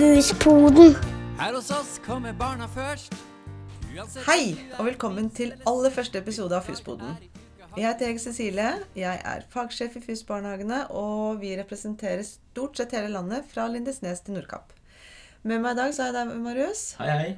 [0.00, 0.94] Fuspoden.
[1.36, 3.12] Her hos oss kommer barna først.
[3.92, 7.18] Uansett Hei, og velkommen til aller første episode av Fusboden.
[7.76, 8.70] Jeg heter Hege Cecilie.
[8.96, 14.38] Jeg er fagsjef i FUS-barnehagene, og vi representerer stort sett hele landet fra Lindesnes til
[14.38, 14.72] Nordkapp.
[15.44, 16.86] Med meg i dag så har jeg deg, Marius.
[17.02, 17.30] Hei, hei.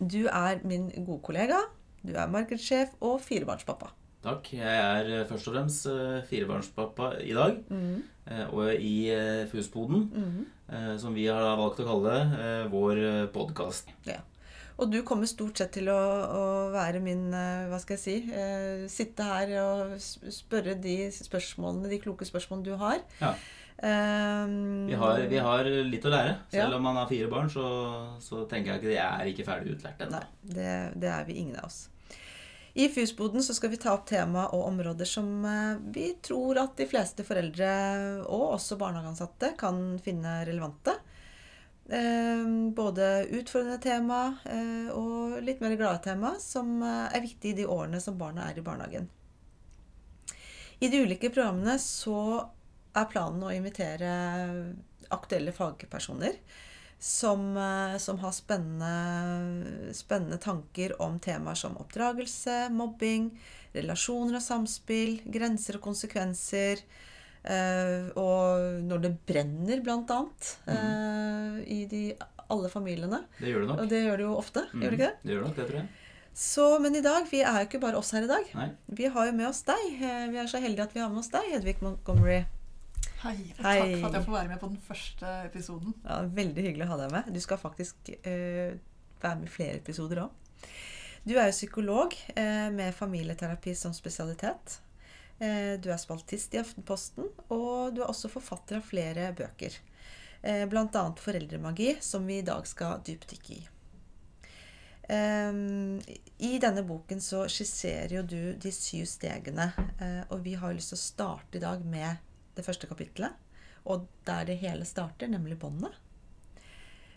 [0.00, 1.60] Du er min gode kollega.
[2.00, 3.92] Du er markedssjef og firebarnspappa.
[4.26, 4.48] Takk.
[4.58, 7.60] Jeg er eh, først og fremst eh, firebarnspappa i dag.
[7.70, 8.04] Mm.
[8.58, 10.96] Og i eh, Fusboden, mm.
[10.98, 13.02] som vi har valgt å kalle eh, vår
[13.34, 13.92] podkast.
[14.08, 14.18] Ja.
[14.76, 16.42] Og du kommer stort sett til å, å
[16.74, 22.00] være min eh, Hva skal jeg si eh, Sitte her og spørre de spørsmålene, de
[22.02, 23.00] kloke spørsmålene du har.
[23.22, 23.32] Ja.
[23.76, 26.38] Um, Vi har, vi har litt å lære.
[26.52, 26.76] Selv Ja.
[26.76, 27.64] om man har fire barn, så,
[28.24, 30.18] så tenker jeg ikke det er ikke ferdig utlært ennå.
[30.18, 30.70] Nei, det,
[31.02, 31.82] det er vi ingen av oss.
[32.78, 36.74] I Fusboden så skal vi ta opp tema og områder som eh, vi tror at
[36.76, 37.68] de fleste foreldre
[38.28, 40.92] og også barnehageansatte kan finne relevante.
[41.88, 42.42] Eh,
[42.76, 48.02] både utfordrende tema eh, og litt mer glade tema som er viktig i de årene
[48.04, 49.08] som barna er i barnehagen.
[50.76, 52.20] I de ulike programmene så
[52.92, 54.12] er planen å invitere
[55.16, 56.36] aktuelle fagpersoner
[56.98, 63.30] som, eh, som har spennende, spennende tanker om temaer som oppdragelse, mobbing,
[63.76, 66.82] relasjoner og samspill, grenser og konsekvenser.
[67.46, 72.00] eh, og når det brenner, blant annet, eh, i de,
[72.50, 73.20] alle familiene.
[73.38, 73.80] Det gjør det nok.
[73.84, 75.22] Og det gjør det jo ofte, Mm, gjør det ikke det?
[75.22, 75.88] Det gjør det nok, det tror jeg.
[76.34, 78.44] Så, men i dag, vi er jo ikke bare oss her i dag.
[78.54, 78.70] Nei.
[78.88, 79.84] Vi har jo med oss deg.
[80.00, 82.42] Vi er så heldige at vi har med oss deg, Hedvig Montgomery.
[83.26, 83.78] Hei, Hei.
[83.80, 85.94] takk for at jeg får være med på den første episoden.
[86.04, 87.30] Ja, veldig hyggelig å ha deg med.
[87.34, 88.76] Du skal faktisk eh,
[89.22, 90.42] være med i flere episoder òg.
[91.26, 94.78] Du er jo psykolog eh, med familieterapi som spesialitet.
[95.42, 99.74] Eh, du er spaltist i Aftenposten, og du er også forfatter av flere bøker.
[100.42, 100.86] Eh, Bl.a.
[100.86, 103.64] 'Foreldremagi', som vi i dag skal dypdykke i.
[105.06, 106.00] Um,
[106.42, 109.68] I denne boken så skisserer jo du de syv stegene,
[110.00, 112.25] uh, og vi har lyst til å starte i dag med
[112.56, 113.36] det første kapittelet.
[113.86, 115.94] Og der det hele starter, nemlig båndet.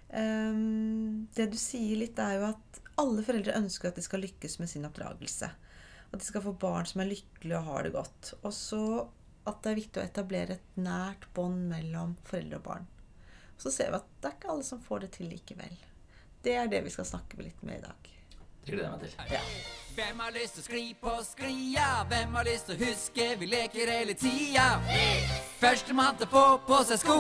[0.10, 4.60] Ehm, det du sier litt, er jo at alle foreldre ønsker at de skal lykkes
[4.62, 5.50] med sin oppdragelse.
[6.10, 8.34] At de skal få barn som er lykkelige og har det godt.
[8.44, 8.84] Og så
[9.50, 12.90] at det er viktig å etablere et nært bånd mellom foreldre og barn.
[13.60, 15.76] Så ser vi at det er ikke alle som får det til likevel.
[16.46, 18.19] Det er det vi skal snakke litt med i dag.
[18.70, 19.46] Det gleder jeg meg til.
[19.96, 21.86] Hvem har lyst til å skli på sklia?
[22.12, 24.66] Hvem har lyst til å huske vi leker hele tida?
[25.58, 27.16] Førstemann til å få på seg sko.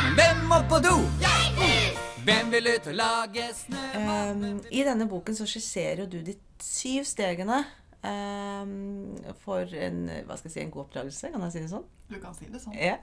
[0.00, 0.96] Men hvem må på do?
[2.26, 4.42] Hvem vil ut og lage snømann?
[4.42, 6.34] Um, I denne boken så skisserer jo du de
[6.66, 7.62] syv stegene
[8.02, 8.74] um,
[9.46, 11.30] for en, hva skal jeg si, en god oppdragelse.
[11.30, 11.88] Kan jeg si det sånn?
[12.10, 12.74] Du kan si det sånn.
[12.74, 12.98] Ja.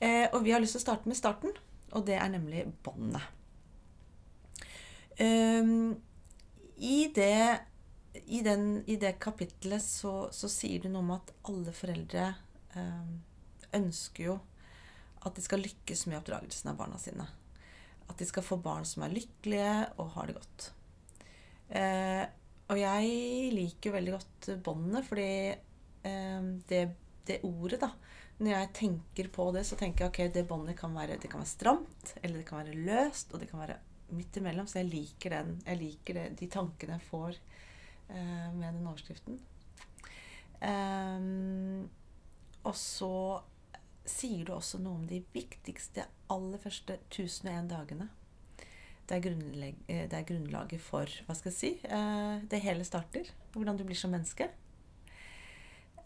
[0.00, 1.52] Eh, og vi har lyst til å starte med starten,
[1.92, 3.34] og det er nemlig båndet.
[5.16, 5.94] Ehm,
[6.76, 7.60] i, det,
[8.26, 12.32] i, den, I det kapitlet så, så sier du noe om at alle foreldre
[12.74, 13.16] um,
[13.74, 14.38] ønsker jo
[15.24, 17.26] at de skal lykkes med oppdragelsen av barna sine.
[18.10, 20.66] At de skal få barn som er lykkelige og har det godt.
[21.74, 22.24] Uh,
[22.72, 26.78] og jeg liker veldig godt båndet, fordi eh, det,
[27.28, 27.90] det ordet, da
[28.38, 32.14] Når jeg tenker på det, så tenker jeg ok, det båndet kan kan være stramt,
[32.22, 33.76] eller det kan være løst, og det kan være
[34.16, 34.68] midt imellom.
[34.70, 35.56] Så jeg liker den.
[35.66, 39.40] Jeg liker det, de tankene jeg får eh, med den overskriften.
[40.64, 41.84] Um,
[42.64, 43.14] og så
[44.08, 48.08] sier du også noe om de viktigste aller første 1001 dagene.
[49.04, 53.28] Det er, eh, det er grunnlaget for hva skal jeg si, eh, det hele starter.
[53.52, 54.48] Hvordan du blir som menneske.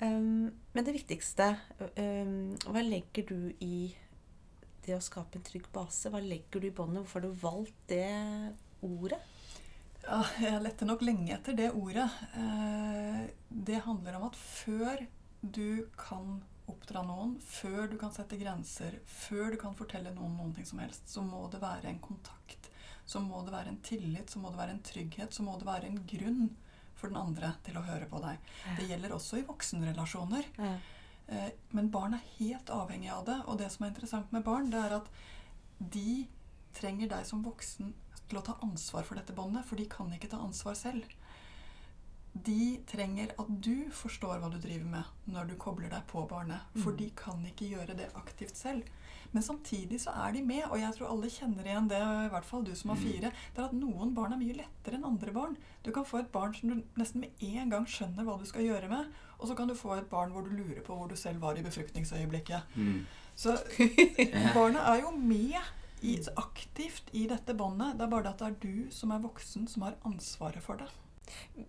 [0.01, 1.59] Um, men det viktigste
[1.99, 3.97] um, Hva legger du i
[4.89, 6.11] det å skape en trygg base?
[6.13, 7.03] Hva legger du i båndet?
[7.05, 8.09] Hvorfor har du valgt det
[8.85, 9.21] ordet?
[10.09, 12.07] Ja, jeg lette nok lenge etter det ordet.
[12.39, 15.03] Eh, det handler om at før
[15.43, 20.55] du kan oppdra noen, før du kan sette grenser, før du kan fortelle noen noen
[20.57, 22.71] ting som helst, så må det være en kontakt.
[23.09, 25.69] Så må det være en tillit, så må det være en trygghet, så må det
[25.69, 26.49] være en grunn
[26.99, 28.53] for den andre til å høre på deg.
[28.77, 30.49] Det gjelder også i voksenrelasjoner.
[30.59, 30.89] Eh,
[31.77, 33.39] Men barn er helt avhengig av det.
[33.47, 35.11] Og det som er interessant med barn, det er at
[35.79, 36.25] de
[36.79, 37.93] trenger deg som voksen
[38.29, 41.05] til å ta ansvar for dette båndet, for de kan ikke ta ansvar selv.
[42.45, 46.65] De trenger at du forstår hva du driver med når du kobler deg på barnet.
[46.83, 48.89] For de kan ikke gjøre det aktivt selv.
[49.31, 52.47] Men samtidig så er de med, og jeg tror alle kjenner igjen det, i hvert
[52.49, 53.33] fall du som har fire.
[53.55, 55.57] Det er at noen barn er mye lettere enn andre barn.
[55.85, 58.65] Du kan få et barn som du nesten med en gang skjønner hva du skal
[58.65, 61.17] gjøre med, og så kan du få et barn hvor du lurer på hvor du
[61.17, 62.79] selv var i befruktningsøyeblikket.
[62.81, 63.03] Mm.
[63.39, 63.59] Så
[64.57, 65.61] barnet er jo med
[66.01, 67.99] i, aktivt i dette båndet.
[67.99, 70.81] Det er bare det at det er du som er voksen, som har ansvaret for
[70.81, 70.89] det.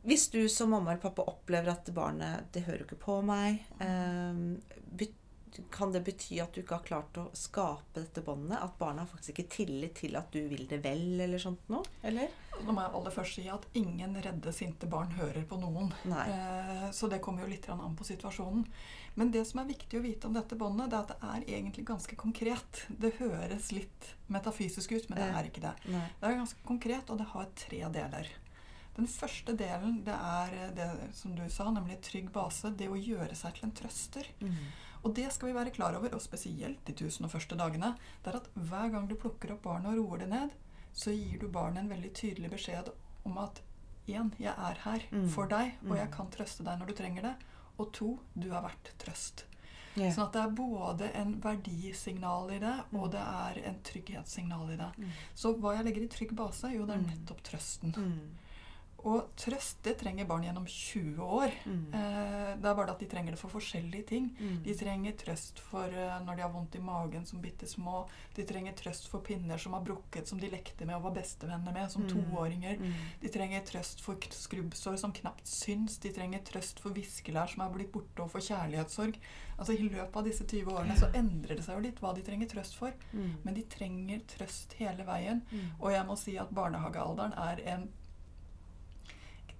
[0.03, 5.07] Hvis du som mamma eller pappa opplever at barnet det hører ikke på meg, eh,
[5.71, 8.59] kan det bety at du ikke har klart å skape dette båndet?
[8.61, 11.83] At barna har faktisk ikke tillit til at du vil det vel, eller sånt noe?
[12.05, 12.29] Eller?
[12.63, 15.91] Nå må jeg aller først si at ingen redde, sinte barn hører på noen.
[16.11, 16.25] Nei.
[16.29, 18.65] Eh, Så det kommer jo litt an på situasjonen.
[19.15, 21.57] Men det som er viktig å vite om dette båndet, det er at det er
[21.57, 22.83] egentlig ganske konkret.
[22.87, 25.73] Det høres litt metafysisk ut, men det er ikke det.
[25.91, 26.05] Nei.
[26.21, 28.29] Det er ganske konkret, og det har tre deler.
[28.99, 32.71] Den første delen det er det som du sa, nemlig trygg base.
[32.75, 34.27] Det å gjøre seg til en trøster.
[34.43, 34.55] Mm.
[35.07, 37.93] Og det skal vi være klar over, og spesielt de tusen og første dagene.
[38.23, 40.51] Det er at hver gang du plukker opp barnet og roer det ned,
[40.93, 42.89] så gir du barnet en veldig tydelig beskjed
[43.25, 43.61] om at
[44.09, 45.29] én, jeg er her Mm.
[45.29, 46.13] for deg, og jeg Mm.
[46.17, 47.35] kan trøste deg når du trenger det.
[47.79, 49.45] Og to, du er verdt trøst.
[49.95, 50.11] Yeah.
[50.13, 53.11] Sånn at det er både en verdisignal i det, og Mm.
[53.11, 54.91] det er en trygghetssignal i det.
[54.97, 55.09] Mm.
[55.35, 57.07] Så hva jeg legger i trygg base, jo, det er Mm.
[57.07, 57.93] nettopp trøsten.
[57.95, 58.19] Mm.
[59.07, 61.53] Og trøst, det trenger barn gjennom 20 år.
[61.65, 61.93] Mm.
[61.93, 64.25] Eh, Det er bare det at de trenger det for forskjellige ting.
[64.39, 64.63] Mm.
[64.65, 68.07] De trenger trøst for uh, når de har vondt i magen som bitte små.
[68.35, 71.71] De trenger trøst for pinner som har brukket, som de lekte med og var bestevenner
[71.73, 72.09] med som Mm.
[72.09, 72.77] toåringer.
[72.79, 72.93] Mm.
[73.21, 75.97] De trenger trøst for skrubbsår som knapt syns.
[75.99, 79.15] De trenger trøst for viskelær som er blitt borte, og for kjærlighetssorg.
[79.59, 82.21] Altså I løpet av disse 20 årene så endrer det seg jo litt hva de
[82.23, 82.91] trenger trøst for.
[83.13, 83.35] Mm.
[83.43, 85.41] Men de trenger trøst hele veien.
[85.51, 85.71] Mm.
[85.79, 87.89] Og jeg må si at barnehagealderen er en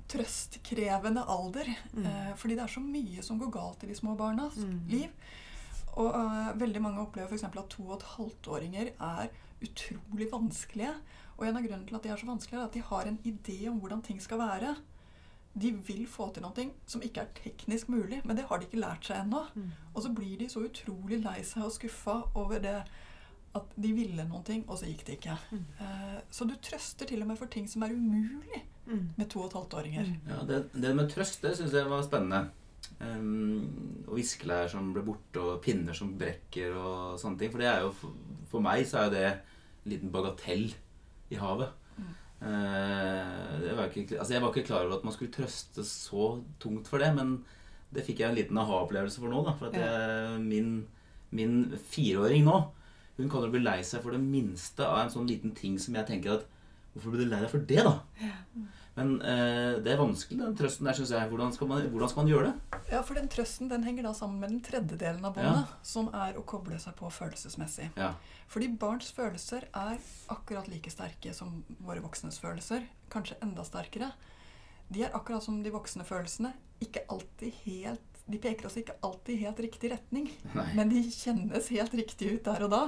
[0.09, 1.69] trøstkrevende alder.
[1.93, 2.05] Mm.
[2.05, 4.79] Eh, fordi det er så mye som går galt i de små barnas Mm.
[4.89, 5.09] liv.
[5.97, 7.43] Og eh, veldig mange opplever f.eks.
[7.43, 9.29] at to og et halvt-åringer er
[9.61, 10.93] utrolig vanskelige.
[11.37, 13.19] Og en av grunnene til at de er så vanskelige, er at de har en
[13.25, 14.75] idé om hvordan ting skal være.
[15.59, 18.79] De vil få til noe som ikke er teknisk mulig, men det har de ikke
[18.79, 19.45] lært seg ennå.
[19.55, 19.71] Mm.
[19.95, 22.83] Og så blir de så utrolig lei seg og skuffa over det
[23.57, 25.37] at de ville noen ting, og så gikk det ikke.
[25.51, 25.63] Mm.
[25.79, 29.09] Uh, så du trøster til og med for ting som er umulig Mm.
[29.19, 30.07] med to og et halvt åringer.
[30.07, 30.29] Mm.
[30.31, 32.49] Ja, det, det med trøst, det syns jeg var spennende.
[32.99, 37.51] Um, og viskelær som ble borte, og pinner som brekker og sånne ting.
[37.53, 38.15] For det er jo for,
[38.49, 40.65] for meg så er jo det en liten bagatell
[41.29, 41.69] i havet.
[42.39, 46.29] Eh, var ikke, altså jeg var ikke klar over at man skulle trøste så
[46.63, 47.33] tungt for det, men
[47.93, 49.41] det fikk jeg en liten aha-opplevelse for nå.
[49.45, 50.69] da, For at jeg, min,
[51.35, 51.57] min
[51.91, 52.57] fireåring nå
[53.19, 55.97] hun kan jo bli lei seg for det minste av en sånn liten ting som
[55.99, 56.47] jeg tenker at
[56.89, 57.91] Hvorfor blir du lei deg for det, da?
[58.97, 61.27] Men eh, det er vanskelig, den trøsten der, syns jeg.
[61.31, 62.79] Hvordan skal, man, hvordan skal man gjøre det?
[62.91, 66.39] Ja, for den trøsten den henger da sammen med den tredjedelen av båndet, som er
[66.39, 67.91] å koble seg på følelsesmessig.
[67.99, 68.09] Ja.
[68.51, 70.01] Fordi barns følelser er
[70.33, 72.89] akkurat like sterke som våre voksnes følelser.
[73.13, 74.11] Kanskje enda sterkere.
[74.89, 76.51] De er akkurat som de voksne følelsene.
[76.81, 80.67] Ikke alltid helt De peker oss ikke alltid i helt riktig retning, Nei.
[80.77, 82.83] men de kjennes helt riktig ut der og da.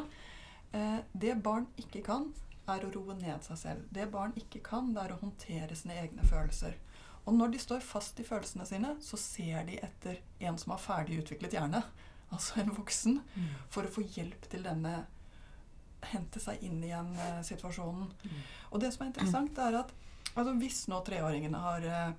[0.78, 2.30] Eh, det barn ikke kan,
[2.70, 3.88] er å roe ned seg selv.
[3.92, 6.78] Det barn ikke kan, det er å håndtere sine egne følelser.
[7.26, 10.82] Og når de står fast i følelsene sine, så ser de etter en som har
[10.82, 11.84] ferdig utviklet hjerne,
[12.34, 13.20] altså en voksen,
[13.70, 15.02] for å få hjelp til denne
[16.12, 18.10] hente seg inn igjen eh, situasjonen.
[18.72, 19.94] Og det som er interessant, er at
[20.34, 22.14] altså, hvis nå treåringene har eh,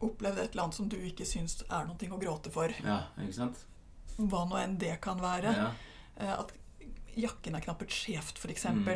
[0.00, 3.34] opplevd et eller annet som du ikke syns er noe å gråte for, Ja, ikke
[3.34, 3.64] sant?
[4.18, 5.70] hva nå enn det kan være, Ja.
[6.18, 6.52] eh, at
[7.16, 8.64] jakken er knappet skjevt, f.eks.
[8.64, 8.88] Mm.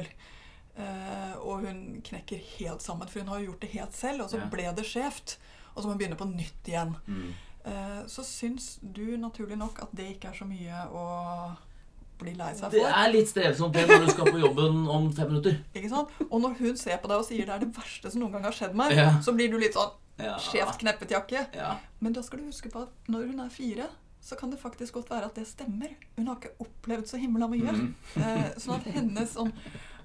[0.77, 4.31] Eh, og hun knekker helt sammen, for hun har jo gjort det helt selv, og
[4.31, 4.47] så Ja.
[4.47, 5.37] ble det skjevt.
[5.77, 6.97] Og så må hun begynne på nytt igjen.
[7.09, 7.35] Mm.
[7.67, 11.57] Uh, så syns du naturlig nok at det ikke er så mye å
[12.19, 12.71] bli lei seg for.
[12.71, 15.57] Det er litt strevsomt det når du skal på jobben om fem minutter.
[15.75, 16.11] Ikke sant?
[16.31, 18.45] Og når hun ser på deg og sier det er det verste som noen gang
[18.45, 19.19] har skjedd meg, Ja.
[19.25, 20.37] så blir du litt sånn Ja.
[20.39, 21.47] skjevt kneppet jakke.
[21.57, 21.77] Ja.
[21.99, 23.89] Men da skal du huske på at når hun er fire,
[24.25, 25.91] så kan det faktisk godt være at det stemmer.
[26.17, 27.73] Hun har ikke opplevd så himla mye.
[27.75, 27.89] Mm.
[28.23, 29.51] Eh, sånn at hennes sånn,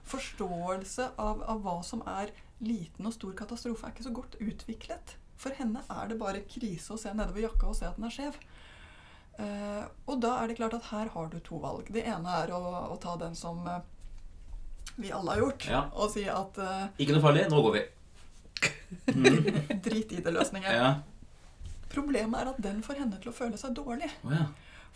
[0.10, 5.13] forståelse av, av hva som er liten og stor katastrofe, er ikke så godt utviklet.
[5.39, 8.16] For henne er det bare krise å se nedover jakka og se at den er
[8.18, 8.39] skjev.
[9.39, 11.88] Eh, og da er det klart at her har du to valg.
[11.96, 12.60] Det ene er å,
[12.92, 13.80] å ta den som eh,
[15.00, 15.86] vi alle har gjort, Ja.
[15.96, 17.46] og si at eh, Ikke noe farlig.
[17.54, 17.86] Nå går vi.
[19.08, 19.79] Mm.
[19.86, 20.72] drit i det-løsningen.
[20.74, 20.89] Ja.
[21.89, 24.10] Problemet er at den får henne til å føle seg dårlig.
[24.25, 24.46] Oh, ja.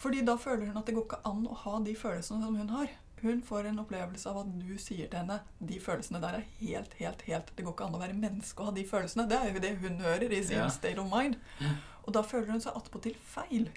[0.01, 2.69] Fordi da føler hun at det går ikke an å ha de følelsene som hun
[2.73, 2.91] har.
[3.23, 6.93] Hun får en opplevelse av at du sier til henne de følelsene der er helt,
[7.00, 9.27] helt, helt Det går ikke an å være menneske og ha de følelsene.
[9.31, 10.67] Det er jo det hun hører i sin Ja.
[10.73, 11.38] state of mind.
[12.03, 13.69] Og da føler hun seg attpåtil feil.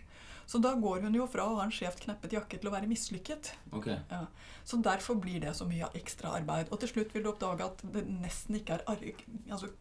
[0.46, 2.86] Så da går hun jo fra å ha en skjevt kneppet jakke til å være
[2.86, 3.48] mislykket.
[3.74, 3.96] Okay.
[4.10, 4.24] Ja.
[4.64, 6.68] Så derfor blir det så mye ekstra arbeid.
[6.70, 9.24] Og til slutt vil du oppdage at det nesten ikke er arg...
[9.50, 9.72] Altså,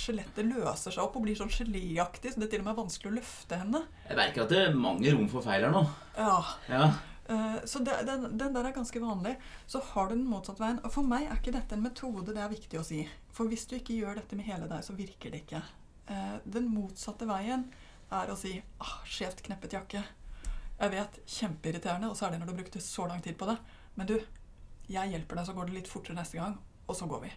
[0.00, 3.10] skjelettet løser seg opp og blir sånn geléaktig, så det er til og med vanskelig
[3.10, 3.80] å løfte henne.
[4.06, 5.82] Jeg merker at det er mange rom for feil her nå.
[6.16, 6.36] Ja,
[6.70, 6.84] Ja.
[7.28, 9.36] eh, Så det, den, den der er ganske vanlig.
[9.66, 10.78] Så har du den motsatte veien.
[10.86, 13.02] Og for meg er ikke dette en metode, det er viktig å si.
[13.34, 15.62] For hvis du ikke gjør dette med hele deg, så virker det ikke.
[16.08, 17.66] Eh, Den motsatte veien
[18.10, 20.02] er å si ah, skjevt kneppet jakke.
[20.80, 23.56] Jeg vet, kjempeirriterende, og særlig når du brukte så lang tid på det.
[23.98, 24.16] Men du,
[24.90, 27.32] jeg hjelper deg, så går det litt fortere neste gang, og så går vi.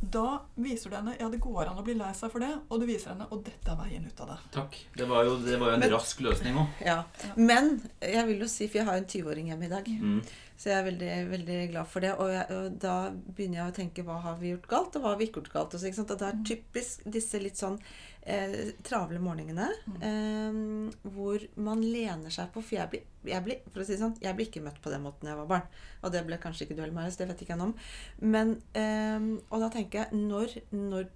[0.00, 2.80] Da viser du henne ja, det går an å bli lei seg for det, og
[2.80, 4.38] du viser henne og dette er veien ut av det.
[4.52, 4.78] Takk.
[4.96, 6.68] Det var jo, det var jo en Men- rask løsning òg.
[6.84, 7.04] Ja.
[7.36, 10.22] Men jeg vil jo si, for jeg har jo en 20-åring hjemme i dag, Mm.
[10.58, 12.12] så jeg er veldig, veldig glad for det.
[12.18, 15.08] Og, jeg, og da begynner jeg å tenke hva har vi gjort galt, og hva
[15.14, 15.74] har vi ikke gjort galt.
[15.74, 16.10] Og, så, ikke sant?
[16.10, 17.78] og det er typisk disse litt sånn
[18.26, 19.68] eh, travle morgenene
[20.00, 24.00] eh, hvor man lener seg på For jeg blir, jeg blir, for å si det
[24.00, 25.66] sånn, jeg blir ikke møtt på den måten jeg var barn.
[26.04, 27.16] Og det ble kanskje ikke du heller, Marius.
[27.16, 27.74] Det vet ikke jeg noe om.
[28.20, 29.20] Men, eh,
[29.50, 31.10] og da tenker jeg når, når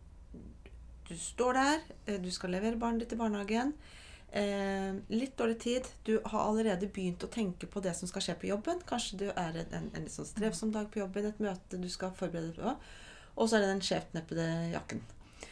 [1.09, 3.73] du står der, eh, du skal levere barnet ditt i barnehagen.
[4.31, 5.89] Eh, litt dårlig tid.
[6.05, 8.83] Du har allerede begynt å tenke på det som skal skje på jobben.
[8.89, 11.89] Kanskje du er en, en, en litt sånn strevsom dag på jobben, et møte du
[11.89, 12.75] skal forberede deg på.
[13.39, 15.01] Og så er det den skjevtneppede jakken.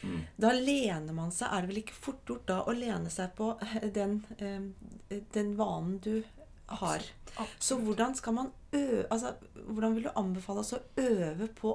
[0.03, 0.19] Mm.
[0.37, 3.53] Da lener man seg Er det vel ikke fort gjort da å lene seg på
[3.63, 6.19] eh, den, eh, den vanen du
[6.81, 7.01] har?
[7.59, 11.73] Så hvordan skal man øve altså, Hvordan vil du anbefale oss å øve på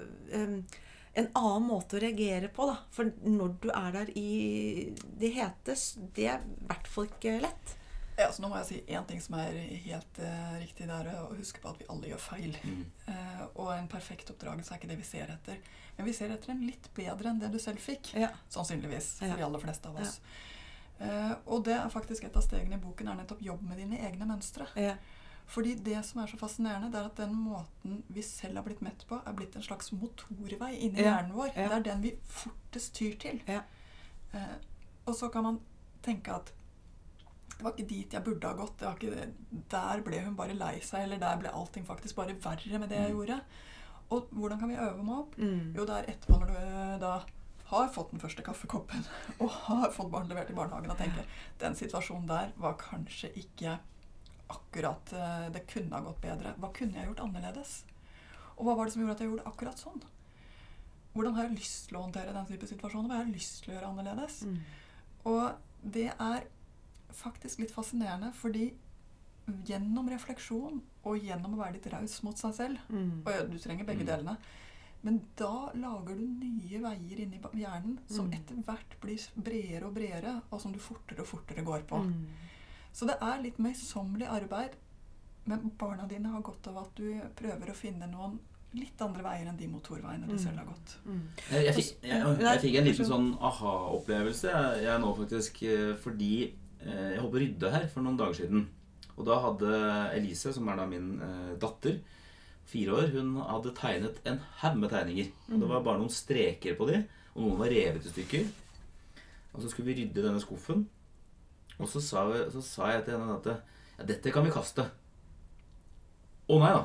[0.00, 2.78] en annen måte å reagere på, da?
[2.94, 5.76] For når du er der i det hete,
[6.16, 7.76] det er i hvert fall ikke lett.
[8.18, 9.54] Ja, så nå må jeg si én ting som er
[9.86, 10.84] helt uh, riktig.
[10.88, 12.56] Det er å huske på at vi alle gjør feil.
[12.60, 12.82] Mm.
[13.08, 15.60] Uh, og en perfekt oppdragelse er ikke det vi ser etter.
[15.96, 18.12] Men vi ser etter en litt bedre enn det du selv fikk.
[18.20, 18.28] Ja.
[18.52, 19.14] Sannsynligvis.
[19.20, 19.38] For Ja.
[19.40, 20.20] de aller fleste av oss.
[21.02, 23.98] Eh, og det er faktisk et av stegene i boken er nettopp jobb med dine
[24.06, 24.68] egne mønstre.
[24.78, 24.94] Ja.
[25.46, 28.80] Fordi det som er så fascinerende, det er at den måten vi selv har blitt
[28.82, 31.16] mett på, er blitt en slags motorvei inni Ja.
[31.18, 31.50] hjernen vår.
[31.56, 31.68] Ja.
[31.68, 33.42] Det er den vi fortest tyr til.
[33.48, 33.60] Ja.
[34.34, 34.54] Eh,
[35.06, 35.60] og så kan man
[36.02, 36.52] tenke at
[37.58, 38.78] det var ikke dit jeg burde ha gått.
[38.78, 39.32] Det var ikke,
[39.70, 42.96] der ble hun bare lei seg, eller der ble allting faktisk bare verre med det
[42.98, 43.16] jeg Mm.
[43.18, 43.40] gjorde.
[44.10, 45.36] Og hvordan kan vi øve meg opp?
[45.38, 45.72] Mm.
[45.76, 47.12] Jo, det er etterpå når du eh, da
[47.66, 49.04] har fått den første kaffekoppen
[49.40, 51.24] og har fått barn levert i barnehagen og tenker
[51.60, 53.78] den situasjonen der var kanskje ikke
[54.52, 56.54] akkurat eh, Det kunne ha gått bedre.
[56.60, 57.82] Hva kunne jeg gjort annerledes?
[58.56, 60.02] Og hva var det som gjorde at jeg gjorde akkurat sånn?
[61.14, 63.08] Hvordan har jeg lyst til å håndtere den type situasjoner?
[63.10, 64.38] Hva har jeg lyst til å gjøre annerledes?
[64.48, 64.58] Mm.
[65.24, 66.46] Og det er
[67.12, 68.70] faktisk litt fascinerende, fordi
[69.66, 73.22] gjennom refleksjon og gjennom å være litt raus mot seg selv Mm.
[73.26, 74.06] og du trenger begge Mm.
[74.06, 74.36] delene.
[75.02, 78.34] Men da lager du nye veier inni hjernen som Mm.
[78.38, 81.98] etter hvert blir bredere og bredere, og som du fortere og fortere går på.
[82.04, 82.26] Mm.
[82.92, 84.74] Så det er litt møysommelig arbeid,
[85.48, 87.06] men barna dine har godt av at du
[87.38, 88.38] prøver å finne noen
[88.76, 90.38] litt andre veier enn de motorveiene Mm.
[90.38, 90.92] selv har gått.
[91.04, 91.22] Mm.
[91.50, 95.90] Jeg, jeg, fikk, jeg, jeg fikk en liten sånn aha-opplevelse jeg, jeg nå faktisk eh,
[96.00, 96.30] fordi
[96.80, 98.64] eh, jeg holdt på å rydde her for noen dager siden.
[99.16, 99.72] Og da hadde
[100.16, 101.98] Elise, som er da min eh, datter,
[102.72, 105.28] fire år, hun hadde tegnet en haug med tegninger.
[105.50, 107.02] Og det var bare noen streker på de,
[107.34, 108.46] og noen var revet i stykker.
[109.52, 110.86] Og så skulle vi rydde denne skuffen.
[111.80, 114.84] Og så sa, vi, så sa jeg til henne at ja, dette kan vi kaste.
[116.52, 116.82] Å nei da.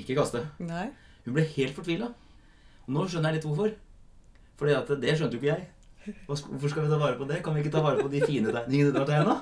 [0.00, 0.42] Ikke kaste.
[0.64, 0.88] Nei.
[1.26, 2.08] Hun ble helt fortvila.
[2.90, 3.74] Nå skjønner jeg litt hvorfor.
[4.60, 5.68] Fordi at det skjønte jo ikke jeg.
[6.28, 7.40] Hvorfor skal vi ta vare på det?
[7.44, 9.36] Kan vi ikke ta vare på de fine tegningene du har tegna?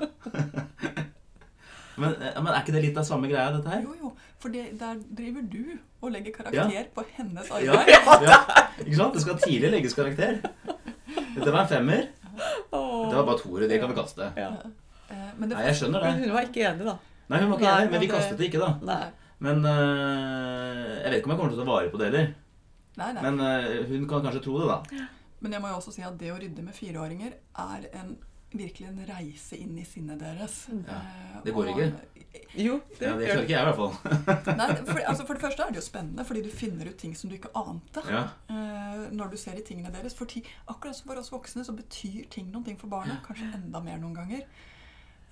[2.03, 3.83] men, eh, men er ikke det litt av samme greia, dette her?
[3.83, 8.29] Jo, jo, for det, der driver du og legger karakter på hennes Ja, arbeid.
[8.29, 8.39] ja,
[8.87, 9.17] ikke sant?
[9.19, 10.39] Det skal tidlig legges karakter.
[11.35, 12.07] Dette var en femmer.
[12.73, 14.29] Det var bare Tore, Det kan vi kaste.
[14.37, 14.51] Ja.
[15.13, 16.13] Eh, Men det Nei, jeg skjønner det.
[16.13, 16.95] Men hun var ikke enig, da.
[17.29, 18.71] Nei, hun var ikke enig, men vi kastet det ikke, da.
[18.89, 19.03] Nei.
[19.43, 22.29] Men øh, jeg vet ikke om jeg kommer til å ta vare på det heller.
[23.01, 23.23] Nei, nei.
[23.27, 25.07] Men øh, hun kan kanskje tro det, da.
[25.43, 28.13] Men jeg må jo også si at det å rydde med fireåringer er en,
[28.59, 30.67] virkelig en reise inn i sinnet deres.
[30.71, 32.01] Ja, Eh, det går og-
[32.57, 34.57] Jo, det Ja, det klarer ikke jeg, i hvert fall.
[34.57, 37.15] Nei, for, altså for det første er det jo spennende, fordi du finner ut ting
[37.17, 38.03] som du ikke ante.
[38.09, 38.23] Ja.
[38.49, 40.15] eh, når du ser i tingene deres.
[40.15, 43.21] For akkurat som for oss voksne så betyr ting noen ting for barna.
[43.27, 44.45] Kanskje enda mer noen ganger.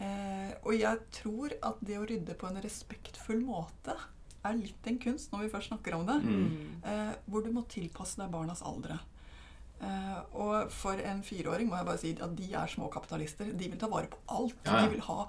[0.00, 3.96] Eh, og jeg tror at det å rydde på en respektfull måte
[4.44, 6.18] er litt en kunst når vi først snakker om det.
[6.24, 6.82] Mm.
[6.84, 8.96] Eh, hvor du må tilpasse deg barnas aldre.
[9.80, 13.52] Eh, og for en fireåring må jeg bare si at de er små kapitalister.
[13.56, 14.58] De vil ta vare på alt.
[14.66, 14.82] Ja, ja.
[14.86, 15.22] De vil ha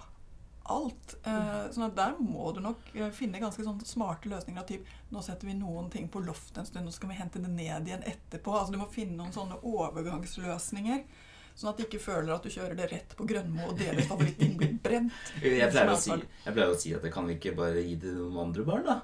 [0.72, 1.16] alt.
[1.26, 4.88] Eh, sånn at der må du nok eh, finne ganske sånne smarte løsninger av typ
[5.12, 7.90] Nå setter vi noen ting på loftet en stund, nå skal vi hente det ned
[7.90, 8.54] igjen etterpå.
[8.56, 11.04] Altså Du må finne noen sånne overgangsløsninger.
[11.52, 14.54] Sånn at du ikke føler at du kjører det rett på Grønmo og deres favoritting
[14.60, 15.34] blir brent.
[15.44, 18.14] Jeg pleier, si, jeg pleier å si at det kan vi ikke bare gi det
[18.16, 19.02] noen andre barn, da.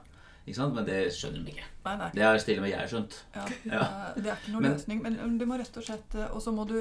[0.47, 0.73] Ikke sant?
[0.77, 1.65] Men det skjønner de ikke.
[1.85, 2.09] Nei, nei.
[2.15, 3.17] Det har stille med jeg skjønt.
[3.35, 3.81] Ja, Ja.
[3.83, 5.01] eh, Det er ikke noen Men- løsning.
[5.03, 6.77] Men du må rett og slett eh, Og så må du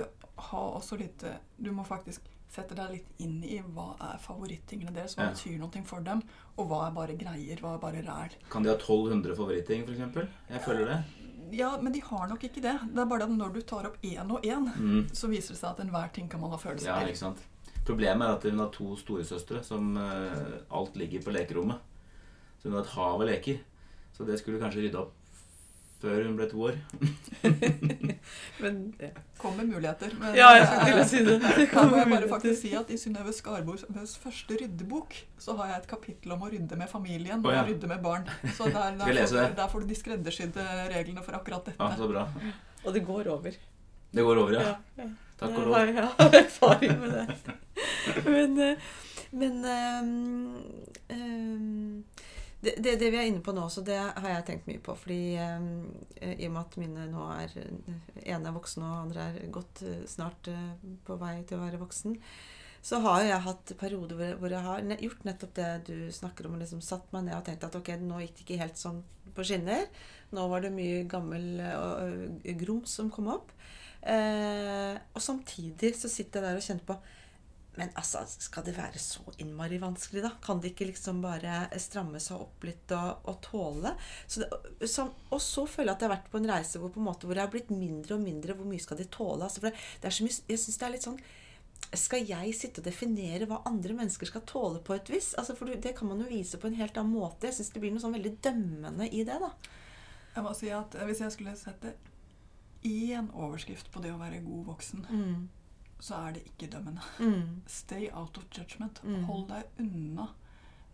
[0.50, 2.20] ha også litt eh, Du må faktisk
[2.56, 5.16] sette deg litt inn i hva er favorittingene deres.
[5.18, 5.30] Hva Ja.
[5.34, 6.22] betyr noe for dem,
[6.56, 8.30] og hva er bare greier, hva er bare ræl.
[8.48, 10.28] Kan de ha 1200 favoritting, f.eks.?
[10.48, 10.98] Jeg føler det.
[11.58, 12.78] Ja, men de har nok ikke det.
[12.94, 15.08] Det er bare at når du tar opp én og én, Mm.
[15.20, 17.34] så viser det seg at enhver ting kan man ha følelser Ja?
[17.84, 21.78] Problemet er at hun har to storesøstre som uh, alt ligger på lekerommet.
[22.58, 23.62] Så hun har et hav av leker.
[24.16, 25.14] Så det skulle kanskje rydde opp
[26.00, 26.76] før hun ble to år.
[28.62, 29.10] Men, ja.
[29.40, 30.12] Kommer muligheter.
[30.20, 31.36] Men, ja, jeg skulle til å si det.
[31.58, 33.86] det Kan må jeg bare faktisk si at I Synnøve Skarbos
[34.22, 37.62] første ryddebok så har jeg et kapittel om å rydde med familien oh, ja.
[37.64, 38.28] og rydde med barn.
[38.56, 39.56] Så der, Skal jeg der, lese får, det?
[39.60, 41.80] der får du de skreddersydde reglene for akkurat dette.
[41.80, 42.26] Ja, så bra.
[42.84, 43.56] Og det går over.
[44.16, 44.76] Det går over, ja.
[45.00, 45.08] ja.
[45.36, 45.74] Takk og lov.
[45.84, 47.56] jeg har erfaring med det.
[48.24, 48.84] Men, eh,
[49.36, 50.54] men um,
[51.12, 52.04] ehm,
[52.76, 54.96] det, det, vi er inne på nå, så det har jeg tenkt mye på.
[54.98, 57.96] Fordi eh, i og med at mine nå er eh,
[58.34, 60.70] ene er voksen og andre er godt eh, snart eh,
[61.06, 62.18] på vei til å være voksen,
[62.86, 66.54] så har jeg hatt perioder hvor, hvor jeg har gjort nettopp det du snakker om.
[66.54, 69.00] og liksom Satt meg ned og tenkt at ok, nå gikk det ikke helt sånn
[69.34, 69.88] på skinner.
[70.36, 73.50] Nå var det mye gammel uh, grums som kom opp.
[74.06, 76.96] Eh, og samtidig så sitter jeg der og kjenner på
[77.76, 80.30] Men altså, skal det være så innmari vanskelig, da?
[80.44, 83.92] Kan det ikke liksom bare stramme seg opp litt og, og tåle?
[84.26, 86.92] Så det, som, og så føler jeg at jeg har vært på en reise hvor,
[86.94, 88.56] på en måte, hvor jeg har blitt mindre og mindre.
[88.56, 89.44] Hvor mye skal de tåle?
[89.44, 91.20] Altså, for det, det er så mye, jeg synes det er litt sånn
[91.96, 95.34] skal jeg sitte og definere hva andre mennesker skal tåle på et vis?
[95.38, 97.46] Altså, for Det kan man jo vise på en helt annen måte.
[97.46, 99.36] Jeg syns det blir noe sånn veldig dømmende i det.
[99.44, 99.52] da.
[100.34, 101.92] Jeg må si at Hvis jeg skulle sette
[102.86, 105.48] én overskrift på det å være god voksen, Mm.
[106.00, 107.00] Så er det ikke dømmende.
[107.18, 107.62] Mm.
[107.66, 109.00] Stay out of judgment.
[109.04, 109.24] Mm.
[109.24, 110.28] Hold deg unna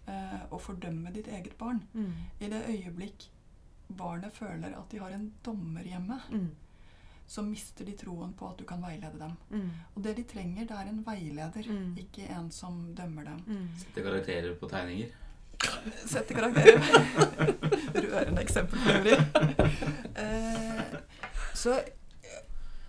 [0.07, 1.83] eh, å fordømme ditt eget barn.
[1.95, 2.13] Mm.
[2.41, 3.29] I det øyeblikk
[3.93, 6.51] barnet føler at de har en dommer hjemme, Mm.
[7.27, 9.35] så mister de troen på at du kan veilede dem.
[9.51, 9.71] Mm.
[9.97, 11.97] Og det de trenger, det er en veileder, Mm.
[11.99, 13.43] ikke en som dømmer dem.
[13.47, 13.69] Mm.
[13.79, 15.09] Sette karakterer på tegninger.
[16.07, 16.81] Sette karakterer.
[18.03, 19.19] Rørende eksempel for øvrig.
[20.23, 20.99] Eh,
[21.55, 21.79] så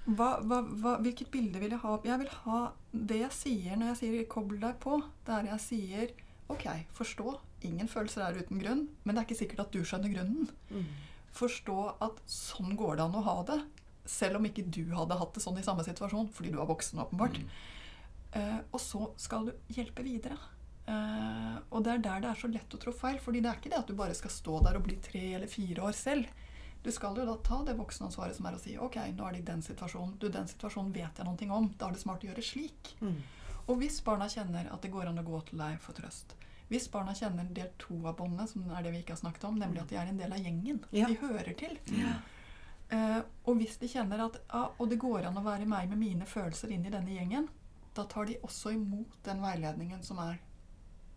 [0.04, 1.96] hva, hva, hva, hvilket bilde vil jeg ha?
[2.04, 2.60] Jeg vil ha
[2.92, 5.00] det jeg sier når jeg sier 'kobl deg på'.
[5.28, 6.12] Der jeg sier
[6.52, 7.38] OK, forstå.
[7.64, 10.50] Ingen følelser er uten grunn, men det er ikke sikkert at du skjønner grunnen.
[10.70, 10.90] Mm.
[11.34, 13.60] Forstå at sånn går det an å ha det.
[14.04, 17.00] Selv om ikke du hadde hatt det sånn i samme situasjon, fordi du er voksen,
[17.00, 17.40] åpenbart.
[17.40, 17.54] Mm.
[18.34, 20.36] Uh, og så skal du hjelpe videre.
[20.84, 23.22] Uh, og det er der det er så lett å trå feil.
[23.24, 25.48] fordi det er ikke det at du bare skal stå der og bli tre eller
[25.48, 26.28] fire år selv.
[26.84, 29.44] Du skal jo da ta det voksenansvaret som er å si ok, nå er det
[29.44, 30.18] i den situasjonen.
[30.20, 31.70] Du, den situasjonen vet jeg noe om.
[31.80, 32.92] Da er det smart å gjøre slik.
[33.00, 33.22] Mm.
[33.72, 36.36] Og hvis barna kjenner at det går an å gå til deg for trøst
[36.68, 39.60] Hvis barna kjenner del to av båndet, som er det vi ikke har snakket om,
[39.62, 40.84] nemlig at de er en del av gjengen.
[40.92, 41.08] Ja.
[41.08, 41.78] De hører til.
[41.96, 42.16] Ja.
[42.92, 46.02] uh, og hvis de kjenner at ah, og det går an å være meg med
[46.02, 47.48] mine følelser inn i denne gjengen,
[47.94, 50.42] da tar de også imot den veiledningen som er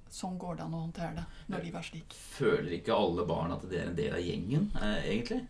[0.07, 2.15] Sånn går det an å håndtere det når livet er slik.
[2.15, 5.41] Føler ikke alle barn at det er en del av gjengen, eh, egentlig?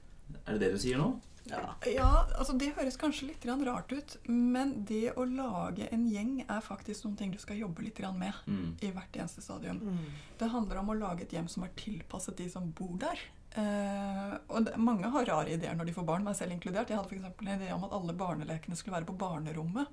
[0.46, 1.08] Er det det du sier nå?
[1.46, 1.74] Ja.
[1.86, 6.60] Ja, altså Det høres kanskje litt rart ut, men det å lage en gjeng er
[6.60, 8.76] faktisk noen ting du skal jobbe litt grann med Mm.
[8.82, 9.78] i hvert eneste stadium.
[9.78, 9.98] Mm.
[10.38, 13.18] Det handler om å lage et hjem som er tilpasset de som bor der.
[13.56, 16.88] Eh, og det, Mange har rare ideer når de får barn, meg selv inkludert.
[16.90, 19.86] Jeg hadde for eksempel en idé om at alle barnelekene skulle være på barnerommet.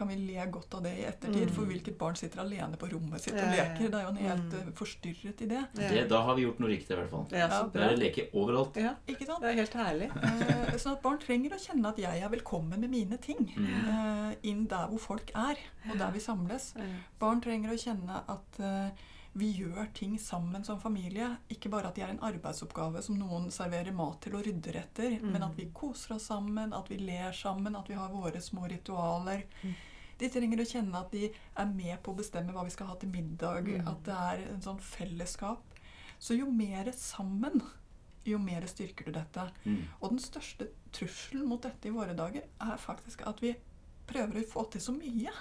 [0.00, 1.42] Kan vi le godt av det i ettertid?
[1.50, 1.54] Mm.
[1.58, 3.90] For hvilket barn sitter alene på rommet sitt og Ja, leker?
[3.92, 4.58] Det er jo en helt Mm.
[4.62, 5.60] eh, forstyrret idé.
[5.76, 7.26] Det, da har vi gjort noe riktig, i hvert fall.
[7.36, 8.76] Ja, Det er er leker overalt.
[8.80, 9.42] Ja, Ikke sant?
[9.44, 10.10] det er helt herlig.
[10.16, 13.52] Eh, sånn at barn trenger å kjenne at jeg er velkommen med mine ting.
[13.56, 13.68] Mm.
[14.30, 15.56] eh, inn der hvor folk er,
[15.90, 16.72] og der vi samles.
[17.18, 18.90] Barn trenger å kjenne at eh,
[19.36, 21.36] vi gjør ting sammen som familie.
[21.50, 25.20] Ikke bare at de er en arbeidsoppgave som noen serverer mat til og rydder etter,
[25.20, 25.30] Mm.
[25.32, 28.66] men at vi koser oss sammen, at vi ler sammen, at vi har våre små
[28.68, 29.44] ritualer.
[29.62, 29.74] Mm.
[30.20, 32.96] De trenger å kjenne at de er med på å bestemme hva vi skal ha
[33.00, 33.86] til middag, Mm.
[33.88, 35.62] at det er en sånn fellesskap.
[36.20, 37.62] Så jo mer sammen,
[38.28, 39.46] jo mer styrker du dette.
[39.64, 39.78] Mm.
[40.02, 43.54] Og den største trusselen mot dette i våre dager er faktisk at vi
[44.06, 45.32] prøver å få til så mye.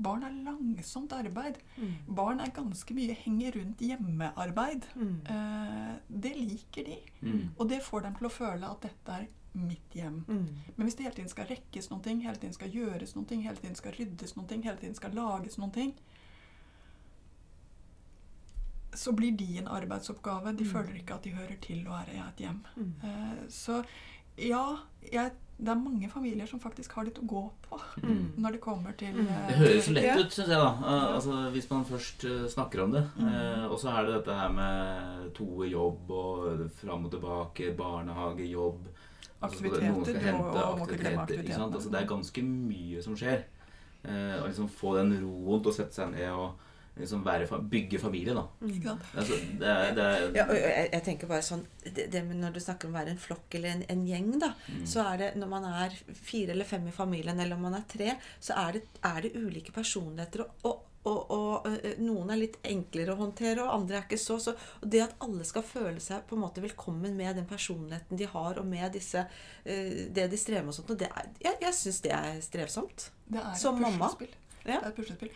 [0.00, 1.58] Barn er langsomt arbeid.
[1.76, 1.94] Mm.
[2.14, 4.84] Barn er ganske mye henger rundt hjemmearbeid.
[4.94, 5.16] Mm.
[5.26, 6.98] Eh, det liker de.
[7.22, 7.48] Mm.
[7.58, 10.24] Og det får dem til å føle at dette er mitt hjem.
[10.28, 10.46] Mm.
[10.76, 13.42] Men hvis det hele tiden skal rekkes noen ting, hele tiden skal gjøres noen ting,
[13.42, 15.94] hele tiden skal ryddes noen ting, hele tiden skal lages noen ting,
[18.94, 20.52] så blir de en arbeidsoppgave.
[20.56, 20.70] De Mm.
[20.72, 22.62] føler ikke at de hører til å være i et hjem.
[22.76, 22.94] Mm.
[23.04, 23.84] Eh, så
[24.38, 24.76] ja,
[25.12, 28.32] jeg, det er mange familier som faktisk har litt å gå på Mm.
[28.38, 29.28] når det kommer til Mm.
[29.28, 30.70] eh, Det høres så lett ut, syns jeg, da.
[30.70, 33.04] Eh, Altså, hvis man først eh, snakker om det.
[33.18, 33.28] Mm.
[33.28, 37.76] Eh, og så er det dette her med to i jobb og fram og tilbake,
[37.76, 38.86] barnehage, jobb.
[39.38, 40.04] Så noen Aktiviteter.
[40.04, 41.74] skal Du må, hente og aktiviteter, ikke sant?
[41.74, 43.44] Altså, det er ganske mye som skjer.
[44.04, 46.64] Eh, å liksom få den roen til å sette seg ned og
[46.98, 48.42] liksom være, bygge familie, da.
[48.66, 48.96] Ikke?
[49.14, 52.56] Altså, det er, det er Ja, og jeg, jeg tenker bare sånn det, det Når
[52.56, 54.82] du snakker om å være en flokk eller en, en gjeng, da, Mm.
[54.86, 57.86] så er det når man er fire eller fem i familien, eller om man er
[57.88, 60.42] tre, så er det, er det ulike personligheter.
[60.42, 64.38] Og, og, og, og noen er litt enklere å håndtere, og andre er ikke så.
[64.42, 68.20] så og det at alle skal føle seg på en måte velkommen med den personligheten
[68.20, 69.24] de har, og med disse,
[69.64, 73.08] det de strever med og sånt, og det er, jeg, jeg syns det er strevsomt.
[73.28, 74.12] Det er Som mamma.
[74.64, 74.78] Ja.
[74.78, 75.32] Det er et puslespill.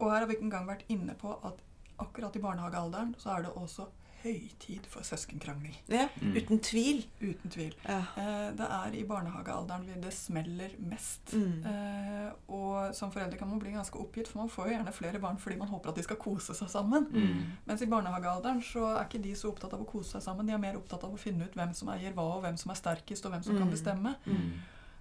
[0.00, 1.60] Og her har vi ikke engang vært inne på at
[2.00, 3.86] akkurat i barnehagealderen så er det også
[4.22, 5.76] høytid for søskenkrangling.
[5.88, 6.34] Ja, Mm.
[6.36, 7.04] Uten tvil.
[7.22, 7.74] Uten tvil.
[7.88, 7.98] Ja.
[8.16, 11.32] Eh, Det er i barnehagealderen vi det smeller mest.
[11.34, 11.64] Mm.
[11.66, 15.18] Eh, og som foreldre kan man bli ganske oppgitt, for man får jo gjerne flere
[15.20, 17.06] barn fordi man håper at de skal kose seg sammen.
[17.10, 17.44] Mm.
[17.66, 20.46] Mens i barnehagealderen så er ikke de så opptatt av å kose seg sammen.
[20.46, 22.70] De er mer opptatt av å finne ut hvem som eier hva, og hvem som
[22.70, 23.72] er sterkest, og hvem som kan Mm.
[23.72, 24.16] bestemme.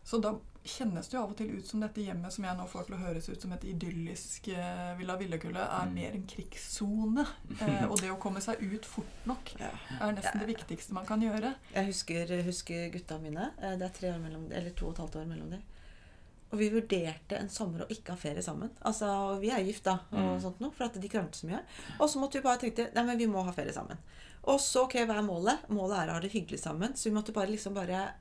[0.10, 0.32] Så da
[0.70, 2.96] kjennes det jo av og til ut som dette hjemmet som jeg nå får til
[2.98, 5.94] å høres ut som et idyllisk eh, Villa Villekulle, er Mm.
[5.96, 7.26] mer en krigssone.
[7.62, 11.22] Eh, og det å komme seg ut fort nok er nesten det viktigste man kan
[11.24, 11.54] gjøre.
[11.76, 13.52] Jeg husker, husker gutta mine.
[13.62, 15.62] Eh, Det er tre år mellom, eller to og et halvt år mellom dem.
[16.52, 18.72] Og vi vurderte en sommer å ikke ha ferie sammen.
[18.82, 20.42] Altså, Vi er gift, da, og Mm.
[20.42, 21.62] sånt noe, for at de kranglet så mye.
[22.00, 23.98] Og så måtte vi bare tenke nei, men vi må ha ferie sammen.
[24.44, 25.68] Og så, ok, hva er målet?
[25.70, 26.94] Målet er å ha det hyggelig sammen.
[26.98, 28.14] Så vi måtte bare liksom bare